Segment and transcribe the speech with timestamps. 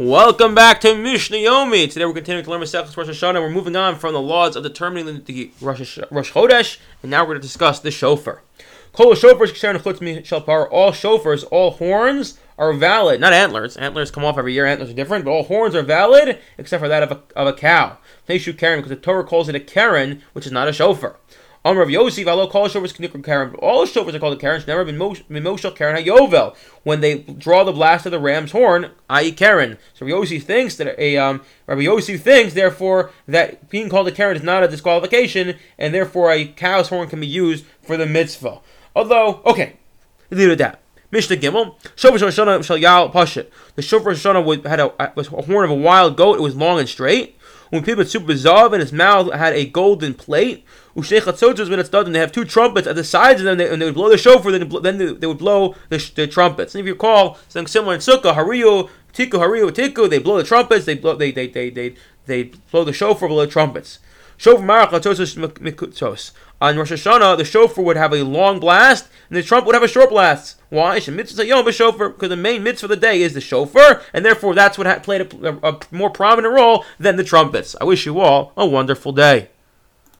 [0.00, 1.90] Welcome back to Mishnah Yomi.
[1.90, 3.40] Today we're continuing to learn Masechus Rosh Hashanah.
[3.40, 7.30] We're moving on from the laws of determining the Rosh, Rosh Chodesh, and now we're
[7.30, 8.42] going to discuss the shofar.
[8.92, 13.20] Kol shofars All shofars, all horns are valid.
[13.20, 13.76] Not antlers.
[13.76, 14.66] Antlers come off every year.
[14.66, 17.52] Antlers are different, but all horns are valid except for that of a, of a
[17.52, 17.98] cow.
[18.28, 21.16] Teishu Karen, because the Torah calls it a Karen, which is not a shofar.
[21.68, 23.54] Amr of Yosef, Allah call shofars knikr karen.
[23.56, 24.64] All shofars are called a karen.
[24.66, 29.32] Never been moshel karen hayovel when they draw the blast of the ram's horn, i.e.
[29.32, 29.76] karen.
[29.92, 34.38] So Yosef thinks that a um, Rabbi Yosef thinks therefore that being called a karen
[34.38, 38.60] is not a disqualification, and therefore a cow's horn can be used for the mitzvah.
[38.96, 39.76] Although, okay,
[40.30, 40.80] leave it at that.
[41.10, 43.50] Mishnah Gimel, Shofar Shoshana Shal Yal Pashit.
[43.76, 46.36] The Shofar Shoshana had a, was a horn of a wild goat.
[46.36, 47.36] It was long and straight.
[47.70, 50.64] When people super zav in his mouth had a golden plate.
[50.96, 53.80] Ushechatzotzos when it's done, and they have two trumpets at the sides of them, and
[53.80, 56.74] they would blow the shofar, then, then they, would blow the, the trumpets.
[56.74, 60.44] And if you recall, something similar in Sukkah, Hariyu, Tiku, Hariyu, Tiku, they blow the
[60.44, 61.94] trumpets, they blow, they, they, they, they,
[62.26, 64.00] they blow the shofar, blow the trumpets.
[64.38, 66.32] Shofar marach mikutzos.
[66.60, 69.82] On Rosh Hashanah, the shofar would have a long blast, and the trumpet would have
[69.82, 70.56] a short blast.
[70.70, 70.96] Why?
[70.96, 75.20] Because the main mitzvah of the day is the shofar, and therefore that's what played
[75.20, 77.76] a, a, a more prominent role than the trumpets.
[77.80, 79.50] I wish you all a wonderful day.